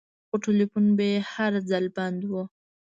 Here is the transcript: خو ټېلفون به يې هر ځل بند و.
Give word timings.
خو 0.27 0.35
ټېلفون 0.45 0.85
به 0.97 1.03
يې 1.11 1.17
هر 1.33 1.53
ځل 1.69 1.85
بند 1.97 2.21
و. 2.31 2.33